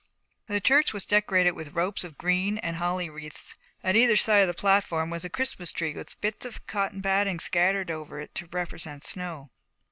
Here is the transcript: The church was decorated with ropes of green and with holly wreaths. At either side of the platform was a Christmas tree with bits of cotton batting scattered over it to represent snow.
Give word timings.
The 0.47 0.59
church 0.59 0.93
was 0.93 1.05
decorated 1.05 1.51
with 1.51 1.75
ropes 1.75 2.03
of 2.03 2.17
green 2.17 2.57
and 2.57 2.73
with 2.73 2.79
holly 2.79 3.07
wreaths. 3.07 3.55
At 3.83 3.95
either 3.95 4.17
side 4.17 4.39
of 4.39 4.47
the 4.47 4.55
platform 4.55 5.11
was 5.11 5.23
a 5.23 5.29
Christmas 5.29 5.71
tree 5.71 5.93
with 5.93 6.19
bits 6.21 6.43
of 6.43 6.65
cotton 6.65 7.01
batting 7.01 7.39
scattered 7.39 7.91
over 7.91 8.19
it 8.19 8.33
to 8.33 8.47
represent 8.47 9.03
snow. 9.03 9.51